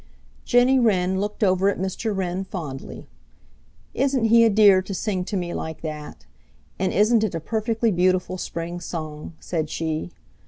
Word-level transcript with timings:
Jenny 0.45 0.79
Wren 0.79 1.19
looked 1.21 1.43
over 1.43 1.69
at 1.69 1.77
Mr. 1.77 2.11
Wren 2.17 2.43
fondly. 2.43 3.07
"Isn't 3.93 4.23
he 4.23 4.43
a 4.43 4.49
dear 4.49 4.81
to 4.81 4.95
sing 4.95 5.23
to 5.25 5.37
me 5.37 5.53
like 5.53 5.81
that? 5.81 6.25
And 6.79 6.91
isn't 6.91 7.23
it 7.23 7.35
a 7.35 7.39
perfectly 7.39 7.91
beautiful 7.91 8.39
spring 8.39 8.79
song?" 8.79 9.33
said 9.39 9.69
she. 9.69 10.09